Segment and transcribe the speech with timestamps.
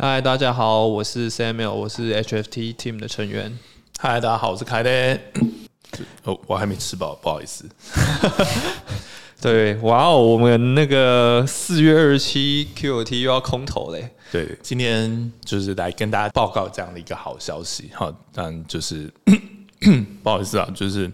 [0.00, 3.58] 嗨，大家好，我是 Samuel，我是 HFT Team 的成员。
[3.98, 5.18] 嗨，大家好，我是凯的。
[6.22, 7.68] 哦，我还没吃饱，不好意思。
[9.42, 14.08] 对，哇哦，我们那个四月二十七 QT 又要空投嘞。
[14.30, 18.14] 对，今天就是来跟大家报告这样的一个好消息哈。
[18.32, 19.12] 但就是
[20.22, 21.10] 不好意思啊，就是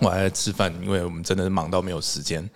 [0.00, 2.50] 我还在吃饭，因为我们真的是忙到没有时间。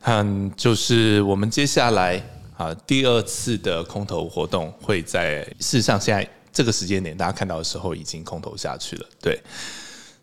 [0.00, 2.20] 嗯，就是我们接下来。
[2.58, 9.06] 啊，第二次的空投活动会在事实上现在这个时间点，大家看到的时候已经空投下去了。
[9.22, 9.40] 对，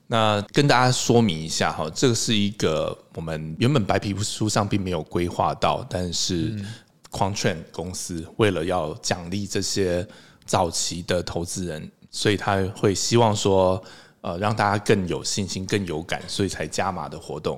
[0.08, 6.54] 那跟大家说明一下哈，这个是一个我们原本白皮书上并没有规划到，但是
[7.10, 10.06] Quantrain 公司为了要奖励这些
[10.46, 13.82] 早期的投资人，所以他会希望说，
[14.20, 17.58] 呃，让大家更有信心、更有感，所以才加码的活动。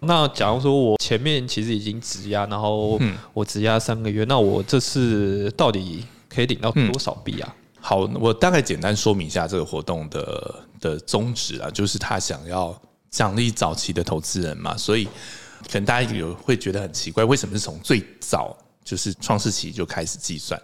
[0.00, 3.00] 那假如说我前面其实已经质押，然后
[3.32, 7.54] 我质押三个月，那我这次到底可以领到多少币啊？
[7.80, 12.78] 好，我大概简单说明一下这个活动的的宗旨啊，就是他想要
[13.10, 15.06] 奖励早期的投资人嘛，所以
[15.70, 18.54] 可能大家有会觉得很奇怪，为什么是从最早
[18.84, 20.60] 就是创世期就开始计算？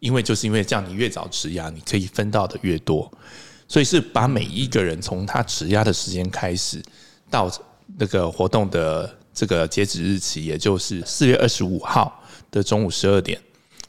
[0.00, 3.10] 因为就是因为这样，你越早质押，你可以分到的越多，
[3.68, 6.82] 所以是把每一个人从他质押的时间开始
[7.30, 7.48] 到。
[7.98, 13.40] 那个活动的这个截止日期，也就是四月二十五号的中午十二点，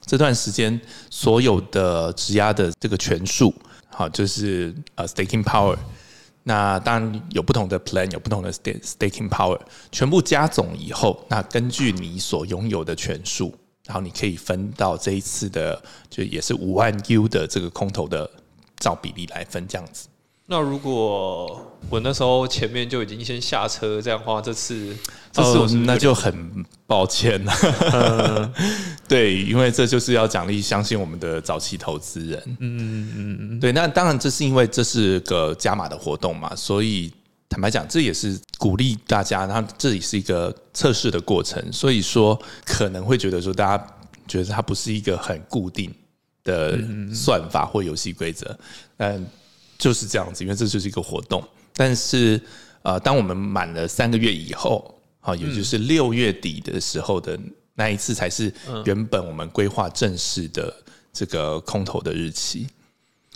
[0.06, 3.54] 这段时间所有的质押的这个权数，
[3.90, 5.78] 好，就是呃 staking power。
[6.46, 9.58] 那当然有不同的 plan，有不同的 staking power，
[9.92, 13.54] 全部加总以后，那根据你所拥有的权数，
[13.86, 18.30] 然后你可以分到这一次的，就也是五万 U 的这个空头的
[18.78, 20.10] 照比例来分这样子。
[20.46, 24.96] 那如果我那时候前面就已经先下车，这样的话，这次
[25.32, 27.54] 这次那就很抱歉了。
[29.08, 32.42] 对，因为这就是要奖励相信我们的早期投资人。
[32.46, 33.72] 嗯嗯嗯，对。
[33.72, 37.12] 那当然，这是因为这是个加码的活动嘛，所以
[37.48, 39.46] 坦白讲，这也是鼓励大家。
[39.46, 43.88] 然后这里是一个测试的过程，所以说可能会觉得说，大家
[44.28, 45.94] 觉得它不是一个很固定
[46.44, 46.78] 的
[47.14, 48.58] 算法或游戏规则，
[48.98, 49.26] 嗯。
[49.78, 51.44] 就是这样子，因为这就是一个活动。
[51.76, 52.40] 但是，
[52.84, 57.38] 呃，当我们满了三个月以后，啊，也就是六月底的时候的
[57.74, 58.54] 那一次，才是
[58.86, 60.72] 原本我们规划正式的
[61.12, 62.68] 这个空投的日期。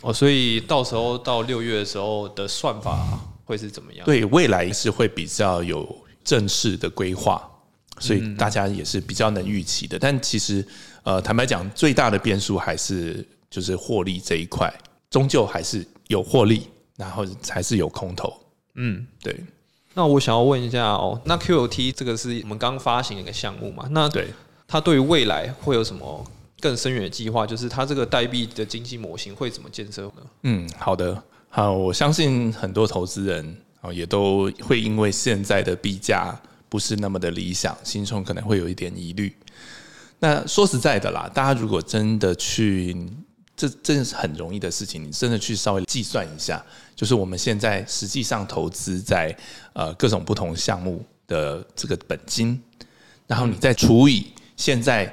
[0.02, 4.06] 哦，所以到时候到六月的时候的算法会是怎么样？
[4.06, 7.42] 对，未来是会比较有正式的规划，
[7.98, 9.98] 所以大家也是比较能预期的。
[9.98, 10.64] 但其实，
[11.02, 14.72] 呃，坦白讲，最大的变数还是就是获利这一块，
[15.10, 15.84] 终究还是。
[16.08, 18.34] 有获利，然后才是有空头。
[18.76, 19.36] 嗯，对。
[19.94, 23.88] 那我想要问一下哦，那 QOT 这个是我们刚发行的一个项目嘛？
[23.90, 24.28] 那对
[24.68, 26.24] 它对于未来会有什么
[26.60, 27.48] 更深远的计划？
[27.48, 30.22] 就是它这个代币的经济模型会怎么建设呢？
[30.44, 39.36] 嗯，好的，好，我相信很多投资人啊也都会因为现在的币价不是那么的理想，心中可能会有一点疑虑。
[40.20, 42.96] 那说实在的啦，大家如果真的去。
[43.58, 46.64] 这真的是很容易的事情，你真的去稍微计算一下，
[46.96, 49.36] 就是我们现在实际上投资在
[49.74, 52.62] 呃各种不同项目的这个本金，
[53.26, 55.12] 然后你再除以现在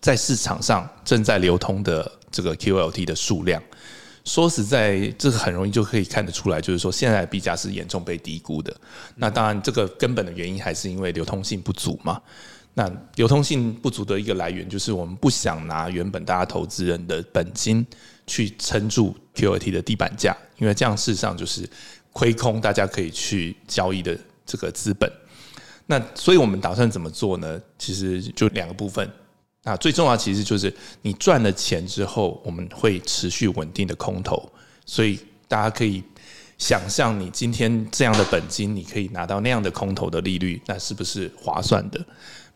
[0.00, 3.62] 在市场上正在流通的这个 QLT 的数量，
[4.24, 8.74] 说实在，这个很容易就可以看得出来，就是说现在的币价是严重被低估的。
[9.14, 12.20] 那当然，这个根本的原因还是因为流通性不足嘛。
[12.74, 17.86] 那流通性不足的一个来源，就是我们不想拿原本大家投资人的本金
[18.26, 21.68] 去撑住 QT 的地板价，因为这样事实上就是
[22.12, 25.10] 亏空大家可以去交易的这个资本。
[25.86, 27.60] 那所以我们打算怎么做呢？
[27.78, 29.08] 其实就两个部分。
[29.62, 34.50] 那最重要其实就是你赚了钱之后，我们会持续稳定的空投。
[34.84, 36.02] 所以大家可以
[36.58, 42.04] 想象，你今天这样的本金，你可以拿到那样的空投的利率，那是不是划算的？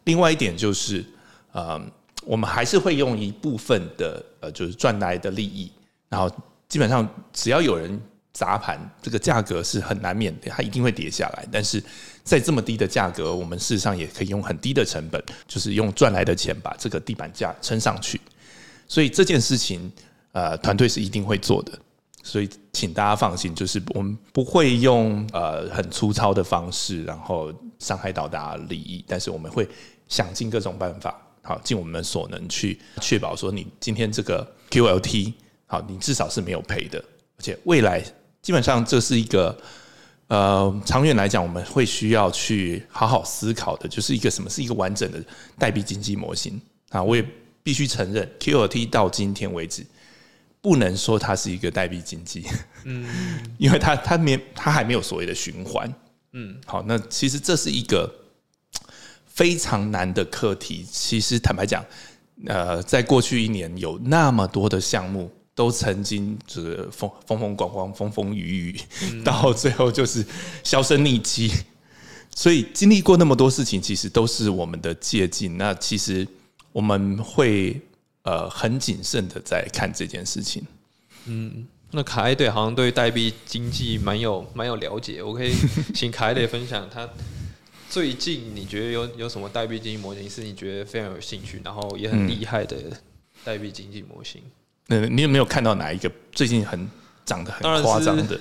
[0.08, 1.04] 另外一点就是，
[1.52, 1.78] 呃，
[2.24, 5.70] 我们还是会用一部分的呃，就是赚来的利益，
[6.08, 6.34] 然后
[6.66, 8.00] 基本上只要有人
[8.32, 11.46] 砸盘，这个价格是很难免的，它一定会跌下来。
[11.52, 11.82] 但是
[12.24, 18.18] 在这么低的价格，我们事实上也可以用很低的成本，就是用赚来的钱把这个地板价撑上去。
[18.86, 19.92] 所以这件事情，
[20.32, 21.72] 呃，团队是一定会做的。
[22.22, 29.68] 所以请大家放心，就是我们不会用呃很粗糙的方式，然后伤害到大家利益，但是我们会。
[30.08, 35.32] 想尽各种办法，好，尽我们所能去确保说，你今天这个 QLT
[35.66, 36.98] 好，你至少是没有赔的，
[37.36, 38.02] 而且未来
[38.42, 39.56] 基本上这是一个
[40.28, 45.22] 呃长远来讲，我们会需要去好好思考的，就是一个什么是一个完整的
[45.58, 46.60] 代币经济模型。
[46.90, 47.02] 啊。
[47.02, 47.24] 我也
[47.62, 49.84] 必须承认，QLT 到今天为止，
[50.62, 52.46] 不能说它是一个代币经济，
[52.84, 53.06] 嗯，
[53.58, 55.92] 因为它它没它还没有所谓的循环，
[56.32, 58.10] 嗯，好，那其实这是一个
[59.38, 60.84] 非常难的课题。
[60.90, 61.84] 其实坦白讲，
[62.46, 70.26] 呃，在过去一年有那么多的项目都曾经就是风风风光光、风风雨雨，到最后就是
[70.64, 71.52] 销声匿迹。
[72.34, 75.56] 所以经历过那么多事情，其实都是我们的借鉴。
[75.56, 76.26] 那其实
[76.72, 77.80] 我们会
[78.22, 80.64] 呃很谨慎的在看这件事情。
[81.26, 85.22] 嗯，那卡埃队好像对代币经济蛮有蛮有了解。
[85.22, 85.54] 我可以
[85.94, 87.08] 请卡埃队分享他
[87.98, 92.76] 最近你觉得有有什么代币经济模型是你觉得非常有兴趣，然后也很厉害的
[93.42, 94.40] 代币经济模型？
[94.86, 96.88] 嗯，你有没有看到哪一个最近很
[97.24, 98.38] 涨得很夸张的？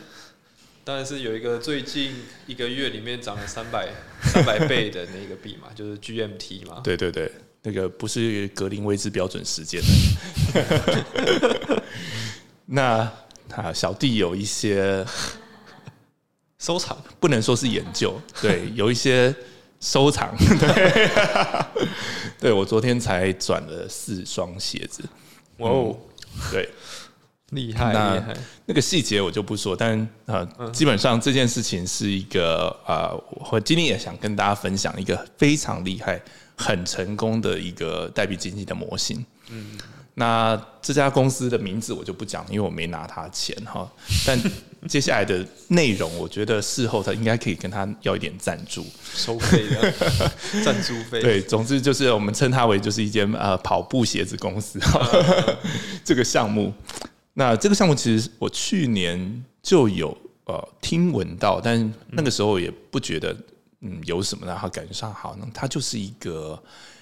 [0.83, 2.13] 当然是有一个最近
[2.45, 3.89] 一个月里面涨了三百
[4.21, 6.81] 三百倍的那个币嘛，就是 GMT 嘛。
[6.83, 7.31] 对对对，
[7.63, 9.81] 那个不是格林威治标准时间
[10.53, 11.83] 的。
[12.67, 13.11] 那
[13.55, 15.03] 啊，小弟有一些
[16.59, 19.33] 收藏，不能说是研究， 对，有一些
[19.79, 20.35] 收藏。
[20.37, 21.09] 对，
[22.39, 25.03] 对我昨天才转了四双鞋子。
[25.57, 25.95] 哇哦，
[26.51, 26.69] 对。
[27.51, 28.35] 厉害，厉害！
[28.65, 33.15] 那个细节我就不说，但呃，基本上这件事情是一个呃，
[33.49, 36.21] 我今天也想跟大家分享一个非常厉害、
[36.57, 39.25] 很成功的一个代币经济的模型。
[39.49, 39.77] 嗯，
[40.15, 43.89] 那这家公司的名字我就不讲，因为我没拿他钱哈。
[44.25, 44.37] 但
[44.87, 49.93] 接下来的内容，我觉得事后他应该可以跟他要一点赞助，收费的
[50.63, 51.21] 赞助费。
[51.21, 54.79] 对，总之就是我们称它为就是一间呃跑步鞋子公司。
[56.03, 56.73] 这个项目。
[57.33, 63.35] 那这个项目其实我去年就有呃听闻到，但那个时候也不觉得
[63.81, 66.59] 嗯有什么，然后感觉上好，那它就是一个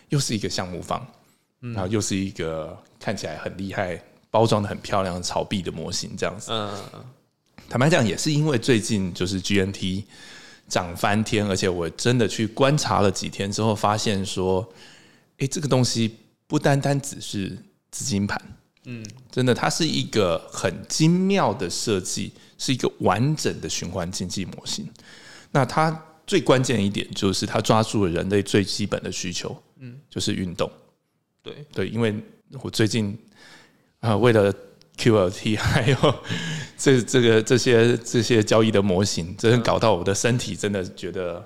[0.09, 1.07] 又是一个项目方，
[1.61, 3.97] 然后又是一个看起来很厉害、
[4.29, 6.51] 包装的很漂亮的炒币的模型这样子。
[6.51, 6.69] 嗯，
[7.69, 10.03] 坦白讲，也是因为最近就是 GNT
[10.67, 14.67] 涨翻天，而且我真的去观察了几天之后，发现说，
[15.37, 16.17] 哎，这个东西
[16.47, 17.57] 不单单只是
[17.91, 18.41] 资金盘。
[18.85, 24.87] 嗯，真的，它是一个很精妙的设计，是一个完整的循环经济模型。
[25.51, 30.71] 那它最关键一点就是它抓住了人类最基本的需求，嗯，就是运动。
[31.41, 32.15] 对对，因为
[32.61, 33.17] 我最近
[33.99, 34.53] 啊，为了
[34.97, 36.15] QLT 还有
[36.77, 41.43] 这这个这些这些交易的模型，真的搞到我的身体真的觉得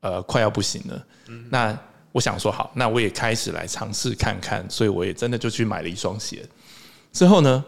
[0.00, 1.06] 呃快要不行了。
[1.28, 1.78] 嗯，那
[2.12, 6.44] 我想说好，那我也开始来尝试看看，所以我也真的就去买了一双鞋。
[7.12, 7.64] 之后呢？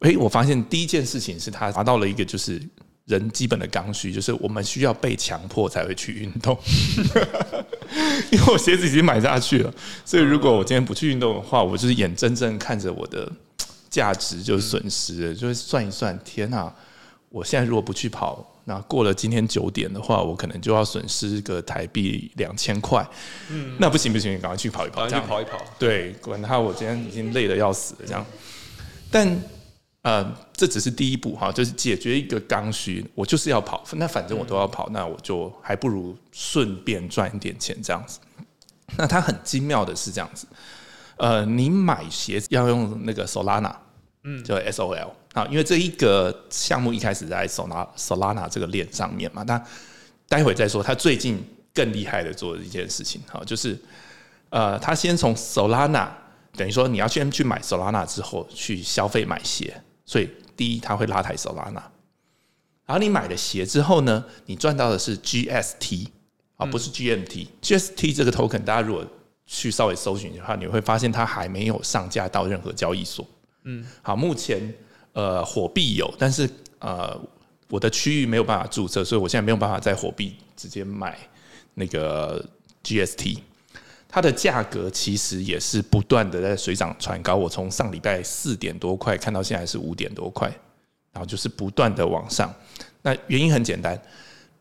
[0.00, 2.60] 诶，我发现第一件事情是他达到了一个就是
[3.06, 6.58] 人基本的刚需，就是我们需要被强迫才会去运动。
[8.30, 9.72] 因为我鞋子已经买下去了，
[10.04, 13.30] 所以如果我今天不去运动的话，我就是眼睁睁看着我的
[13.94, 15.34] 价值就损失了。
[15.34, 16.72] 就是算一算，天哪！
[17.28, 23.06] 我现在如果不去跑，那过了今天九点的话，我可能就要损失个台币两千块。
[23.50, 25.56] 嗯，那不行不行，赶快去跑一跑，这样跑一跑。
[25.78, 28.26] 对，管他，我今天已经累得要死了，这样。
[29.10, 29.40] 但
[30.02, 33.04] 呃，这只是第一步哈，就是解决一个刚需。
[33.14, 38.18] 我就是要跑，那反正我都要跑，那我就还不如顺便赚一点钱这样子。
[38.96, 40.46] 那它很精妙的是这样子，
[41.16, 43.74] 呃，你买鞋子要用那个 Solana，
[44.24, 49.42] 嗯，叫 S O L 啊，因为这一个项目一开始在 Solana Solana 这个链上面嘛。
[49.44, 49.62] 那
[50.28, 53.78] 待会再说，他最近更厉害的做的一件事情哈，就是
[54.50, 56.08] 呃，他先从 Solana。
[56.56, 61.82] 等于说你要先去买 Solana 之后去消费买鞋，所以第一他会拉抬 Solana，
[62.86, 66.06] 然后你买了鞋之后呢，你赚到的是 GST
[66.56, 67.48] 啊，不是 GMT。
[67.60, 69.04] GST 这个 token 大家如果
[69.46, 73.26] 去稍微搜寻的话，你会发现它还没有上架到任何交易所。
[73.64, 74.60] 嗯，好，目前
[75.12, 77.18] 呃火币有，但是呃
[77.68, 81.18] 我的区域没有办法注册，所以我现在没有办法在火币直接买
[81.74, 82.44] 那个
[82.82, 83.38] GST。
[84.06, 90.48] 它的价格其实也是不断的在水涨船高，我从上礼拜四点多块看到现在是五点多块，
[91.10, 92.54] 然后就是不断的往上。
[93.02, 94.00] 那原因很简单，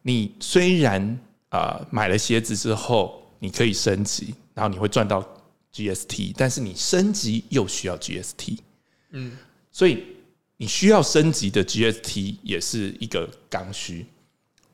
[0.01, 1.19] 你虽然
[1.50, 5.24] 啊买了鞋子之后你可以升级，然后你会赚到
[5.72, 8.57] GST，但是你升级又需要 GST，
[9.13, 9.32] 嗯，
[9.72, 10.03] 所以
[10.58, 14.05] 你需要升级的 GST 也是一个刚需。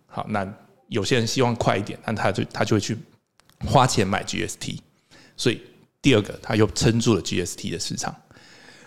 [0.08, 0.52] 好，那
[0.88, 2.98] 有些人希望快一点，那他就他就会去。
[3.66, 4.80] 花钱买 GST，
[5.36, 5.62] 所以
[6.02, 8.16] 第二个他又撑住了 GST 的市场。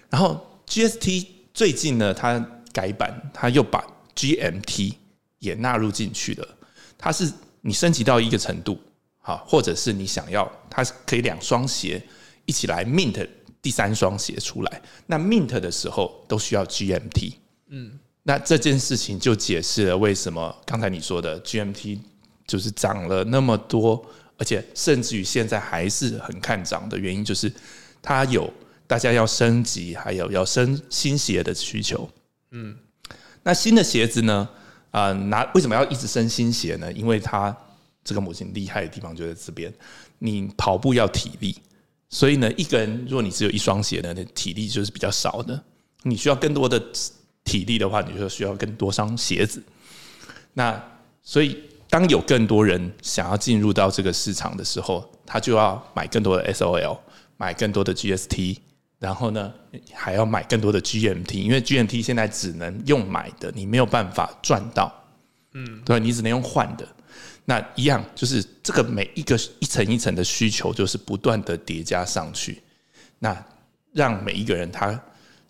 [0.08, 2.40] 然后 GST 最近呢，它
[2.72, 4.94] 改版，它又把 GMT
[5.40, 6.56] 也纳入进去了。
[6.96, 7.30] 它是
[7.60, 8.80] 你升级到一个程度，
[9.18, 12.02] 好，或者是你想要，它是可以两双鞋
[12.46, 13.28] 一起来 mint
[13.62, 14.82] 第三双鞋出来。
[15.06, 17.34] 那 Mint 的时候都需要 GMT，
[17.68, 22.00] 嗯，那这件事情就解释了为什么刚才你说的 GMT
[22.46, 24.04] 就是涨了那么多，
[24.36, 27.50] 而且甚至于现在还是很看涨的原因，就是
[28.02, 28.52] 它有
[28.86, 32.10] 大家要升级，还有要升新鞋的需求。
[32.50, 32.76] 嗯，
[33.44, 34.48] 那新的鞋子呢？
[34.90, 36.92] 啊，拿为什么要一直升新鞋呢？
[36.92, 37.56] 因为它
[38.04, 39.72] 这个模型厉害的地方就在这边，
[40.18, 41.56] 你跑步要体力，
[42.12, 45.60] 所以呢，一个人如果你只有一双鞋呢，体力就是比较少的。
[46.02, 46.78] 你需要更多的
[47.42, 49.62] 体力的话，你就需要更多双鞋子。
[50.52, 50.80] 那
[51.22, 51.56] 所以，
[51.88, 56.98] 当有更多人想要进入到这个市场的时候，他就要买更多的 SOL，
[57.38, 58.58] 买更多的 GST。
[58.98, 59.52] 然后呢，
[59.94, 64.92] 还要买更多的 GMT，因为 GMT 现在只能用买的，你没有办法赚到，
[65.54, 66.86] 嗯，对，你只能用换的。
[67.44, 72.62] 那一样就是这个每一个一层一层的需求，就是不断的叠加上去。
[73.18, 73.44] 那
[73.92, 75.00] 让每一个人他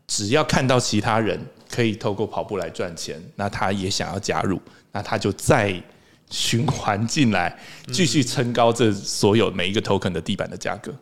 [0.07, 5.83] 只要看到其他人可以透过跑步来赚钱，那他也想要加入，那他就再
[6.31, 7.59] 循环进来，
[7.93, 10.95] 继续撑高这所有每一个 token 的地板的价格。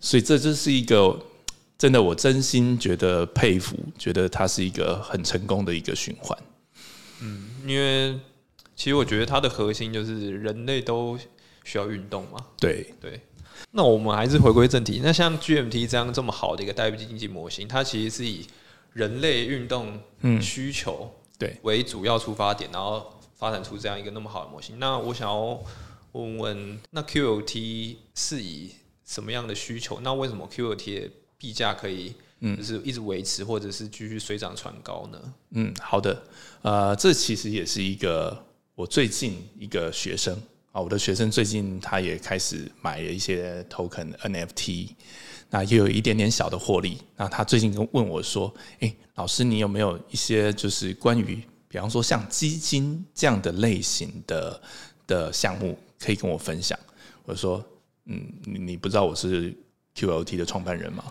[0.00, 1.18] 所以这就是一个。
[1.80, 6.36] 真的，我真心觉得佩服，觉得它是一个很成功的一个循环。
[7.20, 8.18] 嗯，因为
[8.78, 11.18] 其实我觉得它的核心就是人类都
[11.64, 12.38] 需要运动嘛。
[12.60, 13.20] 对对。
[13.72, 15.00] 那我们还是回归正题。
[15.02, 18.46] 那像 GMT 这样这么好的一个代币经济模型，它其实是以
[18.92, 19.98] 人类运动
[20.40, 24.78] 需求对为主要出发点，然后发展出这样一个那么好的模型。
[24.78, 25.60] 那我想要
[26.12, 28.70] 问问，那 QOT 是以
[29.04, 29.98] 什么样的需求？
[30.02, 31.00] 那为什么 QOT？
[31.00, 35.34] 的币价可以，嗯，就是一直维持，或者是继续水涨船高呢？
[35.50, 36.22] 嗯，好的，
[36.62, 38.44] 呃，这其实也是一个
[38.78, 44.90] 我最近一个学生啊，我的学生最近他也开始买了一些 token NFT，
[45.50, 46.96] 那也有一点点小的获利。
[47.16, 54.62] 那他最近跟问我说：“哎，老师，你有没有一些就是关于，比方说像基金这样的类型的
[55.08, 56.78] 的项目可以跟我分享？”
[57.26, 57.60] 我说
[58.06, 59.52] ：“嗯，你不知道我是。”
[59.98, 61.02] QLT 的创办人嘛，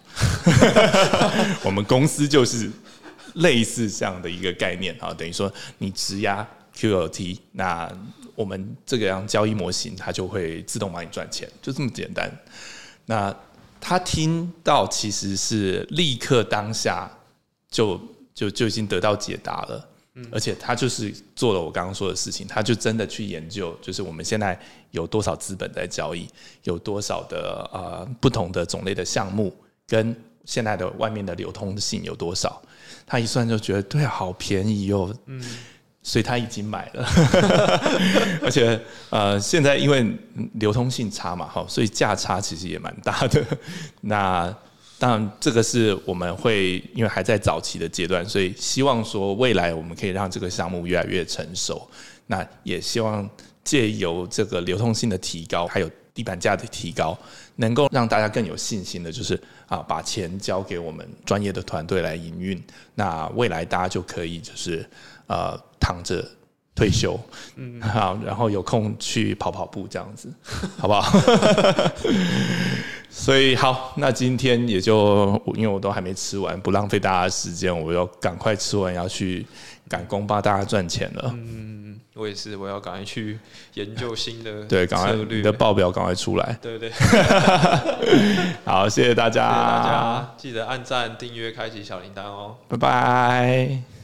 [1.65, 2.71] 我们公司就是
[3.33, 6.47] 类似这样的一个概念啊，等于说你质押
[6.77, 7.91] QLT，那
[8.35, 12.31] 我们这个样交易模型，它就会自动帮你赚钱，就这么简单。
[13.05, 13.35] 那
[13.81, 17.09] 他听到其实是立刻当下
[17.69, 17.99] 就
[18.33, 19.89] 就就已经得到解答了。
[20.31, 26.27] 而且他就是做了我刚刚说的事情，他就真的去研究，就是我们现在有多少资本在交易，
[26.63, 29.55] 有多少的呃不同的种类的项目，
[29.85, 32.59] 跟现在的外面的流通性有多少，
[33.05, 35.39] 他一算就觉得对，好便宜哟，嗯，
[36.03, 37.05] 所以他已经买了，
[38.43, 40.05] 而且呃现在因为
[40.53, 43.43] 流通性差嘛，哈，所以价差其实也蛮大的，
[44.01, 44.55] 那。
[44.99, 51.87] 当然，这个是我们会因为还在早期的阶段，所以希望说未来我们可以让这个项目越来越成熟。
[52.25, 53.29] 那也希望
[53.63, 57.15] 借由这个流通性的提高，还有地板价的提高，
[57.57, 62.59] 能够让大家更有信心的，就是啊，把钱交给我们专业的团队来营运。
[62.95, 64.83] 那未来大家就可以就是
[65.27, 66.23] 呃躺着
[66.75, 67.19] 退休，
[67.55, 70.31] 嗯，好，然后有空去跑跑步这样子，
[70.77, 71.19] 好不好？
[73.09, 79.45] 所以好，那今天也就因为我都还没吃完，不浪费大家时间，我要赶快吃完，要去
[79.89, 81.31] 赶工帮大家赚钱了。
[81.33, 83.39] 嗯，我也是，我要赶快去
[83.73, 86.59] 研究新的 对，赶快你的报表赶快出来。
[86.61, 86.91] 对对，
[88.65, 93.96] 好，谢谢大家，大家记得按赞、订阅、开启小铃铛哦，拜拜。